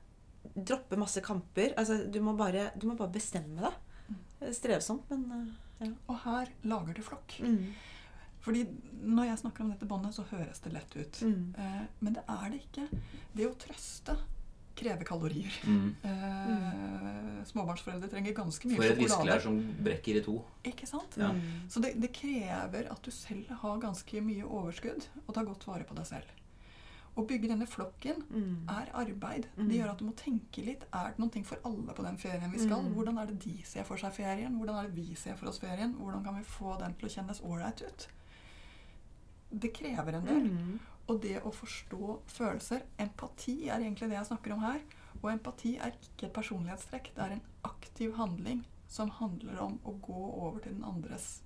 [0.55, 1.73] droppe masse kamper.
[1.77, 4.17] Altså, du må bare, du må bare bestemme deg.
[4.39, 5.93] Det er Strevsomt, men eh, ja.
[6.11, 7.37] Og her lager det flokk.
[7.43, 7.71] Mm.
[8.43, 8.65] Fordi
[9.03, 11.21] når jeg snakker om dette båndet, så høres det lett ut.
[11.27, 11.55] Mm.
[11.59, 12.87] Eh, men det er det ikke.
[13.35, 14.15] Det å trøste
[14.79, 15.55] krever kalorier.
[15.67, 15.89] Mm.
[16.07, 20.37] Eh, småbarnsforeldre trenger ganske mye For et viskelær som brekker i to.
[20.71, 21.19] Ikke sant?
[21.19, 21.33] Ja.
[21.35, 21.65] Mm.
[21.71, 25.87] Så det, det krever at du selv har ganske mye overskudd og tar godt vare
[25.87, 26.35] på deg selv.
[27.17, 28.67] Å bygge denne flokken Mm.
[28.69, 29.47] er arbeid.
[29.57, 29.67] Mm.
[29.69, 30.85] Det gjør at du må tenke litt.
[30.93, 32.81] Er det noe for alle på den ferien vi skal?
[32.81, 32.93] Mm.
[32.93, 34.55] Hvordan er det de ser for seg ferien?
[34.57, 35.93] Hvordan er det vi ser for oss ferien?
[35.95, 38.07] Hvordan kan vi få den til å kjennes ålreit ut?
[39.51, 40.49] Det krever en del.
[40.49, 40.79] Mm.
[41.09, 44.79] Og det å forstå følelser Empati er egentlig det jeg snakker om her.
[45.23, 47.11] Og empati er ikke et personlighetstrekk.
[47.15, 51.41] Det er en aktiv handling som handler om å gå over til den andres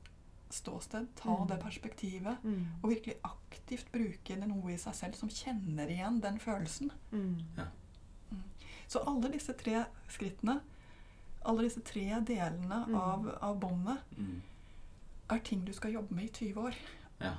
[0.54, 1.08] ståsted.
[1.16, 1.48] Ta Mm.
[1.48, 2.44] det perspektivet.
[2.44, 2.66] Mm.
[2.84, 6.92] Og virkelig aktivt bruke det noe i seg selv som kjenner igjen den følelsen.
[7.12, 7.40] Mm.
[8.88, 10.60] Så alle disse tre skrittene,
[11.46, 12.96] alle disse tre delene Mm.
[12.96, 14.42] av, av båndet, Mm.
[15.30, 16.76] er ting du skal jobbe med i 20 år.
[17.22, 17.34] Ja.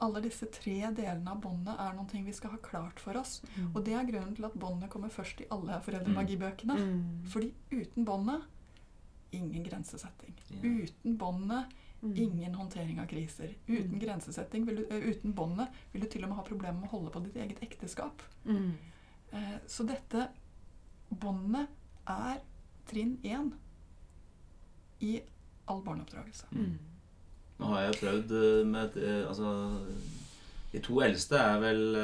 [0.00, 3.42] Alle disse tre delene av båndet er noe ting vi skal ha klart for oss.
[3.56, 3.72] Mm.
[3.76, 6.76] Og det er grunnen til at båndet kommer først i alle foreldremagibøkene.
[6.76, 7.26] Mm.
[7.28, 8.42] Fordi uten båndet
[9.32, 10.34] ingen grensesetting.
[10.50, 10.84] Yeah.
[10.84, 11.72] Uten båndet Mm.
[12.02, 13.54] Ingen håndtering av kriser.
[13.66, 13.98] Uten Mm.
[14.00, 16.92] grensesetting, vil du, eh, uten båndet, vil du til og med ha problemer med å
[16.92, 18.22] holde på ditt eget ekteskap.
[18.44, 18.72] Mm.
[19.32, 20.28] Eh, så dette
[21.10, 21.68] båndet
[22.08, 22.40] er
[22.86, 23.52] trinn én
[25.00, 25.20] i
[25.68, 26.46] all barneoppdragelse.
[26.52, 26.78] Mm.
[27.58, 29.50] Nå har jeg prøvd eh, med eh, Altså
[30.72, 31.96] De to eldste er vel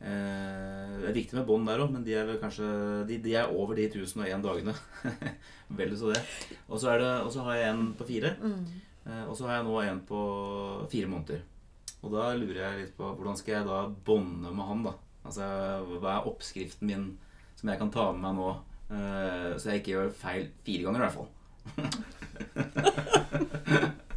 [0.00, 2.66] Det er viktig med bånd der òg, men de er vel kanskje
[3.08, 4.72] De, de er over de 1001 dagene.
[5.76, 6.22] Vel så det.
[6.68, 8.30] Og så det- og så har jeg en på fire.
[8.40, 8.64] Mm.
[9.06, 10.20] eh, Og så har jeg nå en på
[10.90, 11.40] fire måneder.
[12.02, 14.92] Og da lurer jeg litt på hvordan skal jeg da bånde med han, da?
[15.24, 15.44] Altså,
[16.00, 17.18] Hva er oppskriften min
[17.60, 18.50] som jeg kan ta med meg nå?
[18.96, 21.28] eh, Så jeg ikke gjør feil fire ganger, i hvert fall.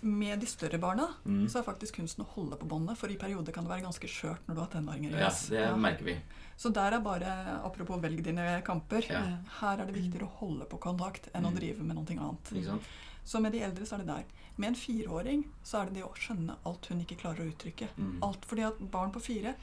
[0.00, 1.48] Med de større barna Mm.
[1.48, 4.06] så er faktisk kunsten å holde på båndet, for i perioder kan det være ganske
[4.08, 5.10] skjørt når du har tenåringer.
[5.18, 5.76] Ja, det Ja.
[5.76, 6.16] merker vi.
[6.56, 9.38] Så der er bare, apropos velg dine kamper, Ja.
[9.60, 11.56] her er det viktigere å holde på kontakt enn å Mm.
[11.56, 12.80] drive med noe annet.
[13.24, 14.24] Så med de eldre så er det der.
[14.56, 17.88] Med en fireåring så er det det å skjønne alt hun ikke klarer å uttrykke.
[17.98, 18.18] Mm.
[18.22, 19.54] Alt fordi at barn på fire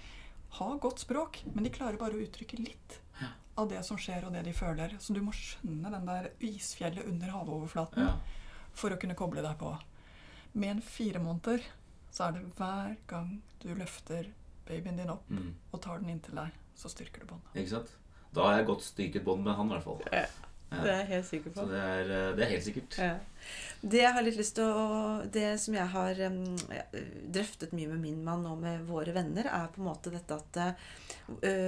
[0.51, 2.99] har godt språk, men de klarer bare å uttrykke litt
[3.57, 4.89] av det som skjer og det de føler.
[4.99, 8.19] Så du må skjønne den der isfjellet under havoverflaten
[8.73, 9.79] for å kunne koble deg på.
[10.53, 11.63] Med en fire måneder
[12.13, 14.27] så er det hver gang du løfter
[14.67, 15.53] babyen din opp Mm.
[15.71, 17.55] og tar den inntil deg, så styrker du båndet.
[17.55, 17.89] Ikke sant?
[18.33, 20.01] Da har jeg godt styrket bånd med han, i hvert fall.
[20.13, 20.25] Ja.
[20.73, 21.59] Det er jeg helt sikker på.
[21.61, 22.95] Så det er, eh, det er helt sikkert.
[22.97, 23.17] Ja.
[23.81, 26.57] Det jeg har litt lyst til å Det som jeg har um,
[27.29, 30.57] drøftet mye med min mann og med våre venner, er på en måte dette at
[30.57, 30.73] uh,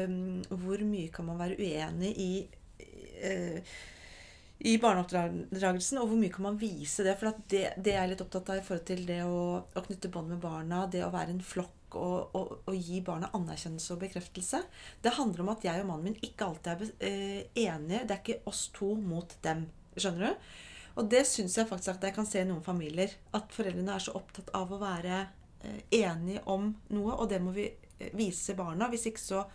[0.08, 2.48] um, Hvor mye kan man være uenig i
[3.22, 3.60] uh,
[4.60, 7.18] i barneoppdragelsen, og hvor mye kan man vise det?
[7.20, 10.12] For det, det er jeg litt opptatt av i forhold til det å, å knytte
[10.14, 14.02] bånd med barna, det å være en flokk og, og, og gi barna anerkjennelse og
[14.04, 14.62] bekreftelse.
[15.04, 18.06] Det handler om at jeg og mannen min ikke alltid er eh, enige.
[18.08, 19.68] Det er ikke oss to mot dem.
[19.96, 20.50] Skjønner du?
[20.96, 23.12] Og det syns jeg faktisk at jeg kan se i noen familier.
[23.36, 25.22] At foreldrene er så opptatt av å være
[25.68, 28.90] eh, enige om noe, og det må vi eh, vise barna.
[28.92, 29.46] Hvis ikke så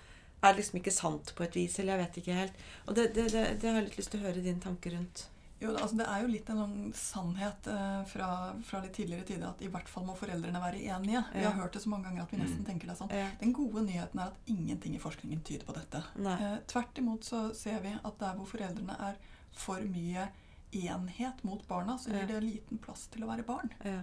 [0.42, 2.52] er liksom ikke sant på et vis, eller jeg vet ikke helt.
[2.86, 5.26] Og det, det, det, det har jeg litt lyst til å høre din tanke rundt.
[5.60, 8.28] Jo, altså Det er jo litt en sånn sannhet eh, fra,
[8.64, 11.20] fra litt tidligere tider at i hvert fall må foreldrene være enige.
[11.34, 12.68] Vi har hørt det så mange ganger at vi nesten Mm.
[12.70, 13.12] tenker det sånn.
[13.12, 13.26] Ja.
[13.42, 16.00] Den gode nyheten er at ingenting i forskningen tyder på dette.
[16.16, 19.20] Eh, tvert imot så ser vi at der hvor foreldrene er
[19.52, 20.30] for mye
[20.72, 22.20] enhet mot barna, så Ja.
[22.24, 23.68] gir det liten plass til å være barn.
[23.84, 24.00] Ja.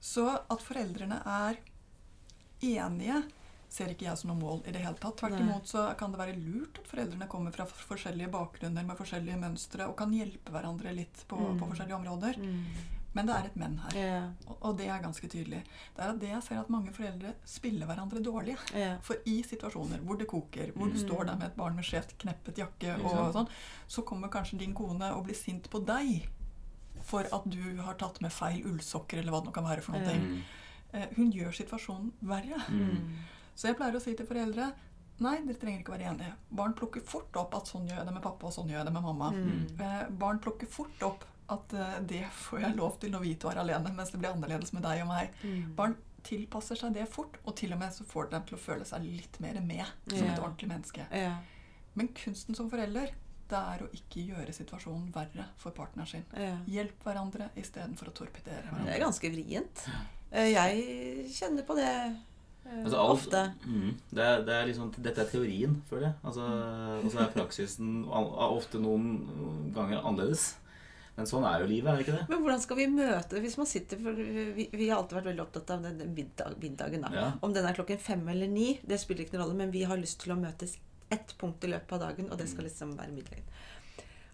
[0.00, 1.58] Så at foreldrene er
[2.62, 3.24] enige,
[3.70, 5.16] ser ikke jeg som noe mål i det hele tatt.
[5.20, 9.38] Tvert imot så kan det være lurt at foreldrene kommer fra forskjellige bakgrunner med forskjellige
[9.38, 11.58] mønstre og kan hjelpe hverandre litt på, Mm.
[11.60, 12.38] på forskjellige områder.
[12.38, 12.64] Mm.
[13.14, 13.94] Men det er et men her.
[13.98, 14.28] yeah.
[14.46, 15.64] Og, og det er ganske tydelig.
[15.96, 18.56] Det er at det jeg ser at mange foreldre spiller hverandre dårlig.
[18.74, 18.98] Yeah.
[19.02, 21.08] For i situasjoner hvor det koker, hvor du Mm.
[21.08, 23.34] står der med et barn med skjevt kneppet jakke, og sant?
[23.34, 23.48] sånn,
[23.88, 26.28] så kommer kanskje din kone og blir sint på deg
[27.02, 29.92] for at du har tatt med feil ullsokker, eller hva det nå kan være for
[29.92, 30.14] noe.
[30.14, 30.42] Mm.
[30.92, 32.62] Eh, Hun gjør situasjonen verre.
[32.68, 33.16] Mm.
[33.60, 34.70] Så jeg pleier å si til foreldre
[35.20, 36.30] Nei, dere trenger ikke være enige.
[36.56, 38.86] Barn plukker fort opp at sånn gjør jeg det med pappa, og sånn gjør jeg
[38.88, 39.26] det med mamma.
[39.34, 39.66] Mm.
[39.84, 43.50] Eh, Barn plukker fort opp at eh, det får jeg lov til når vi to
[43.50, 45.34] er alene, mens det blir annerledes med deg og meg.
[45.44, 45.74] Mm.
[45.76, 48.62] Barn tilpasser seg det fort, og til og med så får det dem til å
[48.62, 50.32] føle seg litt mer med som yeah.
[50.32, 51.04] et ordentlig menneske.
[51.12, 51.36] Yeah.
[52.00, 53.12] Men kunsten som forelder,
[53.50, 56.24] det er å ikke gjøre situasjonen verre for partneren sin.
[56.32, 56.64] Yeah.
[56.70, 58.88] Hjelp hverandre istedenfor å torpedere hverandre.
[58.88, 59.86] Det er ganske vrient.
[60.30, 61.92] Eh, Jeg kjenner på det
[62.70, 63.42] Altså, alt, ofte.
[63.66, 66.16] Mm, det, er, det er liksom, dette er teorien, føler jeg.
[66.30, 66.48] Altså,
[67.00, 70.52] og så er praksisen ofte noen ganger annerledes.
[71.16, 72.28] Men sånn er jo livet, er det ikke det?
[72.30, 75.42] Men hvordan skal vi møte Hvis man sitter for Vi, vi har alltid vært veldig
[75.42, 77.02] opptatt av den den middag, middagen.
[77.04, 77.10] da.
[77.12, 77.26] Ja.
[77.44, 79.58] Om den er klokken fem eller ni, det spiller ikke noen rolle.
[79.58, 80.78] Men vi har lyst til å møtes
[81.10, 83.48] ett punkt i løpet av dagen, og det skal liksom være middagen.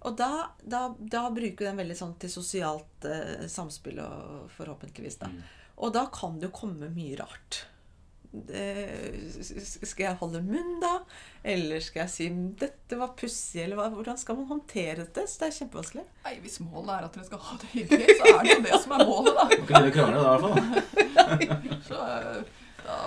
[0.07, 5.31] Og da, da, da bruker den veldig sånn til sosialt eh, samspill, og forhåpentligvis, da.
[5.33, 5.41] Mm.
[5.87, 7.65] Og da kan det jo komme mye rart.
[8.47, 8.65] Det,
[9.87, 10.93] skal jeg holde munn da?
[11.47, 13.63] Eller skal jeg si 'dette var pussig'?
[13.65, 15.27] Eller hva, hvordan skal man håndtere dette?
[15.27, 16.05] Så det er kjempevanskelig.
[16.27, 18.81] Nei, Hvis målet er at dere skal ha det hyggelig, så er det jo det
[18.83, 19.45] som er målet, da.
[19.45, 21.83] Må ikke begynne å krangle da, i hvert fall.
[21.89, 22.43] Så eh,
[22.83, 22.99] da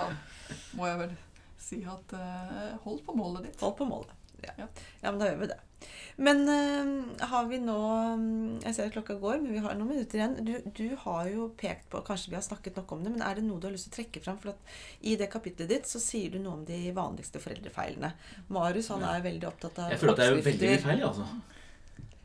[0.76, 1.18] må jeg vel
[1.60, 3.60] si at eh, hold på målet ditt.
[3.60, 4.16] Hold på målet.
[4.46, 4.54] Ja.
[5.02, 5.10] Ja.
[5.10, 5.58] men da gjør vi det.
[6.20, 7.76] Men eh, har vi nå
[8.20, 10.34] mm, Jeg ser at klokka går, men vi har noen minutter igjen.
[10.44, 13.38] Du, du har jo pekt på Kanskje vi har snakket nok om det, men er
[13.38, 14.40] det noe du har lyst til å trekke fram?
[14.42, 18.12] For at i det kapitlet ditt så sier du noe om de vanligste foreldrefeilene.
[18.52, 21.06] Marius han er veldig opptatt av Jeg føler at det er jo veldig mye feil,
[21.08, 21.30] altså.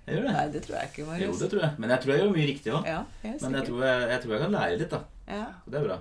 [0.06, 0.34] Jeg gjør det.
[0.36, 1.30] Nei, det tror jeg ikke, Marius.
[1.30, 1.78] Jo, det tror jeg.
[1.82, 2.92] Men jeg tror jeg gjør mye riktig òg.
[2.92, 5.02] Ja, Men jeg tror jeg, jeg tror jeg kan lære litt, da.
[5.32, 5.46] Ja.
[5.64, 5.98] Og det er bra.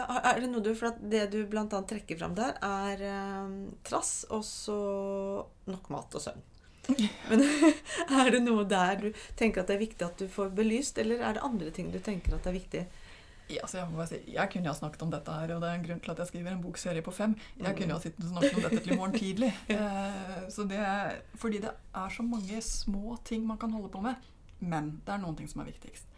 [0.00, 1.66] Er det noe du, for Det du bl.a.
[1.66, 3.54] trekker fram der, er eh,
[3.86, 4.80] trass og så
[5.70, 6.42] nok mat og søvn.
[7.30, 7.44] Men
[8.20, 11.24] er det noe der du tenker at det er viktig at du får belyst, eller
[11.24, 12.84] er det andre ting du tenker at er viktig?
[13.44, 15.60] Ja, altså jeg, må bare si, jeg kunne jo ha snakket om dette her, og
[15.60, 17.34] det er en grunn til at jeg skriver en bokserie på fem.
[17.60, 19.52] Jeg kunne jo ha snakket om dette til i morgen tidlig.
[19.74, 20.80] Eh, så det
[21.40, 24.30] fordi det er så mange små ting man kan holde på med.
[24.60, 26.13] Men det er noen ting som er viktigst.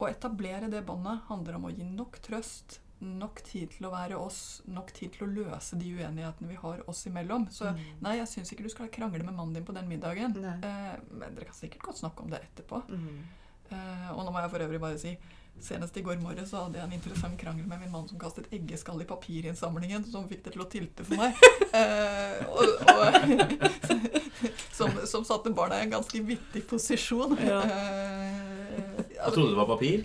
[0.00, 4.16] Å etablere det båndet handler om å gi nok trøst, nok tid til å være
[4.16, 7.46] oss, nok tid til å løse de uenighetene vi har oss imellom.
[7.52, 7.80] Så Mm.
[8.02, 10.34] nei, jeg syns ikke du skal krangle med mannen din på den middagen.
[10.44, 12.82] Eh, men dere kan sikkert godt snakke om det etterpå.
[12.88, 13.24] Mm.
[13.70, 15.16] Eh, og nå må jeg for øvrig bare si
[15.60, 18.48] Senest i går morges så hadde jeg en interessant krangel med min mann som kastet
[18.50, 21.34] eggeskall i papirinnsamlingen, som fikk det til å tilte for meg.
[21.74, 23.14] Eh, og, og,
[24.78, 27.36] som, som satte barna i en ganske vittig posisjon.
[27.42, 27.60] Ja.
[29.24, 30.00] Jeg trodde det var papir.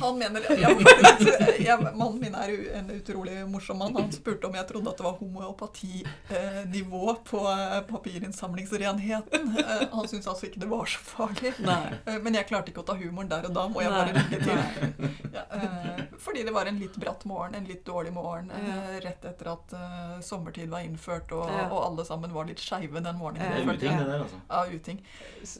[0.00, 0.70] Han mener ja,
[1.66, 3.96] ja, Mannen min er en utrolig morsom mann.
[3.98, 9.56] Han spurte om jeg trodde at det var homeopatinivå på eh, papirinnsamlingsrenheten.
[9.58, 11.52] Eh, han syntes altså ikke det var så farlig.
[11.64, 11.80] Nei.
[12.06, 14.38] Eh, Men jeg klarte ikke å ta humoren der og da, må jeg bare legge
[14.44, 15.10] til.
[15.34, 19.24] Ja, eh, fordi det var en litt bratt morgen, en litt dårlig morgen, eh, rett
[19.28, 21.66] etter at eh, sommertid var innført, og, Ja.
[21.70, 23.50] og alle sammen var litt skeive den morgenen.
[23.52, 24.38] Det er uting, det der, altså.
[24.48, 25.02] Ja, uting.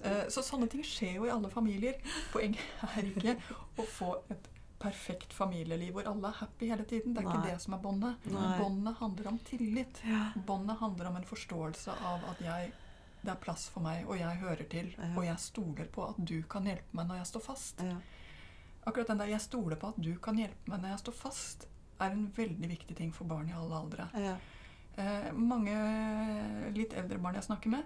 [0.04, 1.94] Eh, Så sånne ting skjer jo i alle familier.
[2.32, 2.62] Poenget
[2.96, 3.36] er ikke
[3.78, 4.48] å få et
[4.84, 7.14] perfekt familieliv hvor alle er happy hele tiden.
[7.14, 7.34] Det er Nei.
[7.34, 8.26] ikke det som er båndet.
[8.60, 10.00] Båndet handler om tillit.
[10.04, 10.24] Ja.
[10.46, 12.72] Båndet handler om en forståelse av at jeg,
[13.22, 14.90] det er plass for meg, og jeg hører til.
[14.98, 15.12] Ja.
[15.14, 17.84] Og jeg stoler på at du kan hjelpe meg når jeg står fast.
[17.84, 17.96] Ja.
[18.84, 21.66] Akkurat den der 'jeg stoler på at du kan hjelpe meg når jeg står fast',
[22.00, 24.08] er en veldig viktig ting for barn i alle aldre.
[24.14, 24.36] Ja.
[24.96, 25.74] Eh, mange
[26.74, 27.82] litt eldre barn jeg snakker med,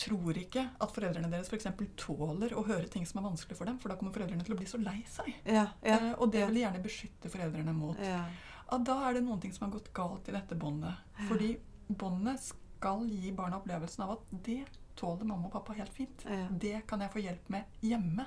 [0.00, 1.66] tror ikke at foreldrene deres f.eks.
[2.00, 4.58] tåler å høre ting som er vanskelig for dem, for da kommer foreldrene til å
[4.58, 5.30] bli så lei seg.
[5.44, 6.48] Ja, ja, Eh, og det ja.
[6.48, 7.98] vil de gjerne beskytte foreldrene mot.
[8.84, 11.04] da er det noen ting som har gått galt i dette båndet.
[11.28, 11.52] Fordi
[11.88, 14.62] båndet skal gi barna opplevelsen av at det
[14.96, 16.24] tåler mamma og pappa helt fint.
[16.50, 18.26] Det kan jeg få hjelp med hjemme.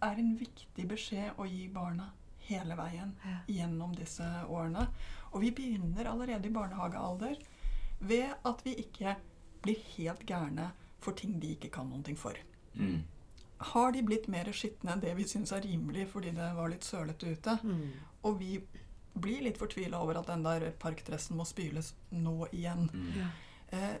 [0.00, 2.12] er en viktig beskjed å gi barna
[2.48, 3.14] hele veien
[3.46, 4.86] gjennom disse årene.
[5.34, 7.36] Og vi begynner allerede i barnehagealder
[7.98, 9.16] ved at vi ikke
[9.62, 12.34] blir helt gærne for ting de ikke kan ting for.
[12.74, 13.02] Mm.
[13.72, 16.84] Har de blitt mer skitne enn det vi syns er rimelig fordi det var litt
[16.86, 17.90] sølete ute, Mm.
[18.24, 18.60] og vi
[19.18, 22.88] blir litt fortvila over at den der parkdressen må spyles nå igjen.
[22.92, 23.12] Mm.
[23.18, 23.30] Ja.
[23.72, 23.96] Eh,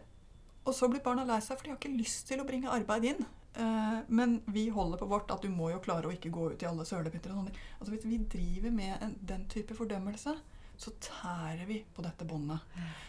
[0.64, 3.04] og så blir barna lei seg, for de har ikke lyst til å bringe arbeid
[3.04, 3.24] inn.
[3.56, 6.62] Eh, men vi holder på vårt at du må jo klare å ikke gå ut
[6.62, 7.32] i alle sølepytter.
[7.80, 10.36] Altså Hvis vi driver med en, den type fordømmelse,
[10.78, 12.60] så tærer vi på dette båndet.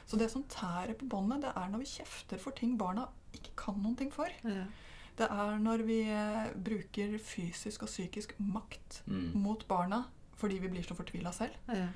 [0.09, 3.05] Så det som tærer på båndet, det er når vi kjefter for ting barna
[3.37, 4.25] ikke kan noen ting for.
[4.43, 4.63] Ja.
[5.19, 9.33] Det er når vi eh, bruker fysisk og psykisk makt Mm.
[9.43, 10.05] mot barna
[10.39, 11.51] fordi vi blir så fortvila selv.
[11.67, 11.89] Ja.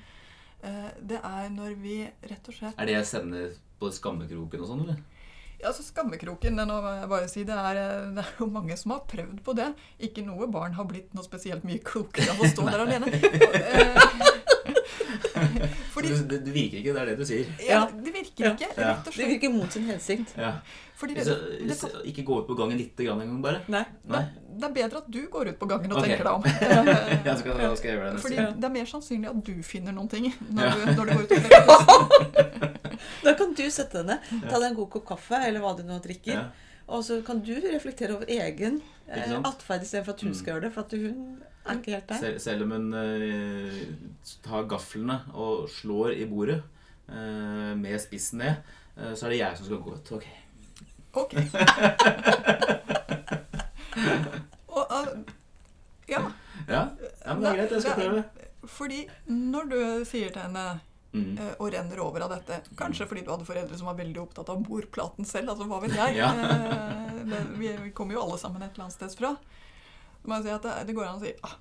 [0.62, 4.68] Eh, det er når vi rett og slett Er det jeg sender på skammekroken og
[4.68, 4.98] sånn, eller?
[5.60, 6.76] Ja, altså Skammekroken det, nå
[7.08, 9.70] bare si, det, er, eh, det er jo mange som har prøvd på det.
[10.04, 13.08] Ikke noe barn har blitt noe spesielt mye klokere av å stå der alene.
[15.94, 17.50] Fordi det, det virker ikke, det er det du sier.
[17.68, 17.82] ja.
[17.90, 18.52] Det virker Ja.
[18.56, 20.34] ikke, rett og Det virker mot sin hensikt.
[20.38, 20.54] Ja.
[20.94, 21.24] Fordi det,
[21.68, 23.60] det, så, ikke gå ut på gangen lite grann en gang, bare?
[23.68, 23.82] Nei.
[24.08, 24.24] Nei?
[24.54, 26.12] det er bedre at du går ut på gangen og okay.
[26.14, 26.44] tenker deg om.
[27.26, 29.96] Ja, skal, da skal jeg gjøre det Fordi det er mer sannsynlig at du finner
[29.96, 30.74] noen ting når, Ja.
[30.74, 32.74] du, når du går ut og trekker.
[33.24, 35.82] Da kan du sette deg ned, ta deg en god kopp kaffe, eller hva du
[35.88, 36.38] nå drikker.
[36.38, 36.44] Ja.
[36.94, 38.78] Og så kan du reflektere over egen
[39.08, 40.38] eh, atferd istedenfor at hun Mm.
[40.38, 40.72] skal gjøre det.
[40.76, 42.38] For at hun der.
[42.38, 43.72] Selv, om hun uh,
[44.44, 46.62] tar gaflene og slår i bordet
[47.08, 48.54] uh, med spissen ned,
[48.98, 50.12] uh, så er det jeg som skal gå ut.
[50.12, 50.26] Ok.
[51.14, 51.34] Ok.
[54.74, 54.84] og,
[56.08, 56.22] ja,
[56.68, 56.88] Ja,
[57.26, 57.70] ja men det er greit.
[57.72, 58.24] Jeg skal prøve
[58.64, 60.80] fordi når du sier til henne
[61.14, 61.36] Mm.
[61.62, 62.56] og renner over av dette.
[62.74, 65.52] Kanskje fordi du hadde foreldre som var veldig opptatt av bordplaten selv.
[65.52, 66.16] altså Hva vet jeg.
[66.18, 66.32] Ja.
[67.54, 69.36] Vi kommer jo alle sammen et eller annet sted fra.
[70.24, 71.56] Må jeg si at det, det går an å si ah,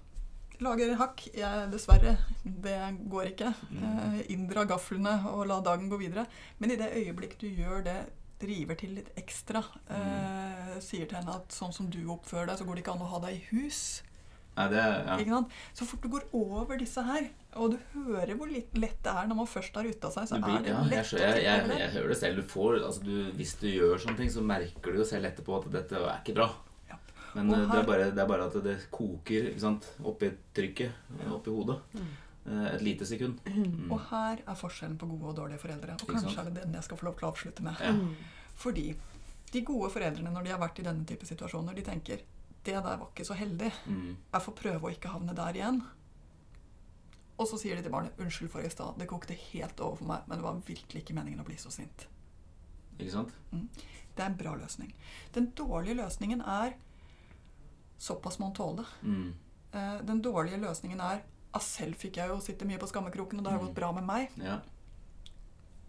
[0.63, 1.25] lager hakk.
[1.35, 2.77] Jeg, dessverre, det
[3.11, 3.53] går ikke.
[3.71, 3.83] Mm.
[3.83, 6.25] Eh, inndra gaflene og la dagen gå videre.
[6.61, 7.99] Men i det øyeblikk du gjør det,
[8.43, 12.65] river til litt ekstra, eh, sier til henne at sånn som du oppfører deg, så
[12.67, 13.83] går det ikke an å ha deg i hus.
[14.53, 14.81] Nei, det
[15.25, 15.39] ja.
[15.73, 19.39] Så fort du går over disse her, og du hører hvor lett det er når
[19.39, 21.93] man først har ruta seg, så blir, er det ja, lett jeg, jeg, jeg, jeg
[21.95, 22.41] hører det selv.
[22.41, 25.57] Du får, altså du, hvis du gjør sånne ting, så merker du jo selv etterpå
[25.57, 26.51] at dette er ikke bra.
[27.35, 29.87] Men Og eh, det, er bare, det er bare at det koker ikke sant?
[30.03, 30.91] oppi trykket,
[31.31, 31.79] oppi hodet.
[32.45, 33.39] Eh, Et lite sekund.
[33.47, 33.89] Mm.
[33.91, 35.97] Og her er forskjellen på gode og dårlige foreldre.
[36.01, 37.81] Og kanskje er det den jeg skal få lov til å avslutte med.
[37.81, 37.91] Ja.
[37.97, 38.15] Mm.
[38.59, 38.87] Fordi
[39.53, 42.23] de gode foreldrene, når de har vært i denne type situasjoner, de tenker
[42.63, 43.71] det der var ikke så heldig.
[43.85, 44.15] Mm.
[44.33, 45.81] Jeg får prøve å ikke havne der igjen.
[47.33, 50.05] Og så sier de til barnet 'Unnskyld for i stad, det kokte helt over for
[50.05, 52.05] meg, men det var virkelig ikke meningen å bli så sint'.
[52.99, 53.33] Ikke sant?
[54.15, 54.93] Det er en bra løsning.
[55.33, 56.75] Den dårlige løsningen er
[58.03, 58.85] såpass må han tåle.
[59.03, 59.33] Mm.
[59.73, 61.21] Eh, Den dårlige løsningen er
[61.53, 63.65] at selv fikk jeg jo sitte mye på skammekroken, og det har Mm.
[63.67, 64.29] gått bra med meg.
[64.41, 64.59] Ja.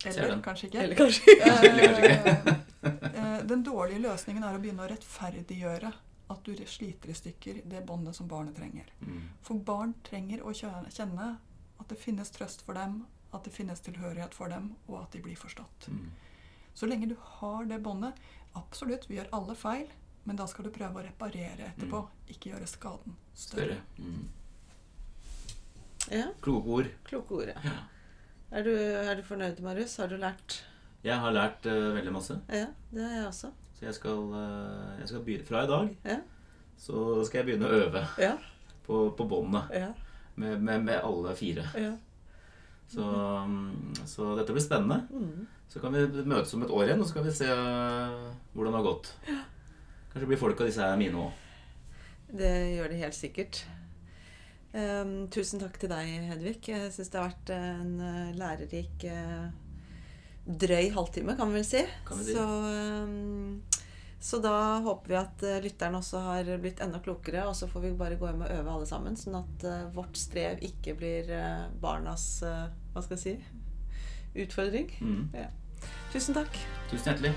[0.06, 0.82] Eller kanskje ikke.
[0.82, 2.60] Eller kanskje Eller kanskje ikke.
[2.84, 5.92] Eh, Den dårlige løsningen er å begynne å rettferdiggjøre
[6.34, 8.90] at du sliter i stykker det båndet som barnet trenger.
[9.00, 9.22] Mm.
[9.40, 11.30] For barn trenger å kjenne
[11.80, 15.22] at det finnes trøst for dem, at det finnes tilhørighet for dem, og at de
[15.24, 15.88] blir forstått.
[15.88, 16.10] Mm.
[16.74, 18.20] Så lenge du har det båndet
[18.54, 19.88] Absolutt, vi gjør alle feil,
[20.24, 22.00] men da skal du prøve å reparere etterpå.
[22.32, 23.76] Ikke gjøre skaden større.
[23.76, 23.80] Større.
[23.98, 24.28] Mm.
[26.12, 26.88] Ja, Kloke ord.
[27.08, 27.50] kloke ord.
[27.64, 27.74] Ja.
[28.54, 29.96] Er, du, er du fornøyd, Marius?
[29.98, 30.58] Har du lært?
[31.04, 32.36] Jeg har lært uh, veldig masse.
[32.52, 33.50] Ja, det har jeg også.
[33.78, 36.18] Så jeg skal, uh, jeg skal begynne Fra i dag Ja.
[36.78, 38.34] så skal jeg begynne å øve Ja,
[38.86, 39.88] på, på båndet ja,
[40.36, 41.64] med, med, med alle fire.
[41.76, 41.94] ja.
[42.94, 45.00] Så, mm, så dette blir spennende.
[45.10, 45.46] Mm.
[45.72, 48.74] Så kan vi møtes om et år igjen, og så kan vi se eh, hvordan
[48.74, 49.08] det har gått.
[50.14, 51.42] Kanskje blir folk av disse her mine òg.
[52.34, 53.64] Det gjør det helt sikkert.
[54.74, 56.56] Um, tusen takk til deg, Hedvig.
[56.70, 59.52] Jeg syns det har vært en eh, lærerik uh,
[60.44, 61.82] drøy halvtime, kan vi vel si.
[62.10, 62.34] Vi si.
[62.34, 63.62] Så, um,
[64.24, 67.84] så da håper vi at eh, lytterne også har blitt enda klokere, og så får
[67.84, 71.28] vi bare gå hjem og øve alle sammen, sånn at uh, vårt strev ikke blir
[71.28, 74.90] uh, barnas eh, hva skal jeg si utfordring.
[75.04, 75.28] Mm.
[75.36, 75.50] Ja.
[76.14, 76.56] Tusen takk.
[76.88, 77.36] Tusen hjertelig.